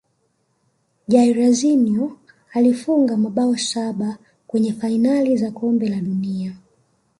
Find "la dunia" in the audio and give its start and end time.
5.89-6.55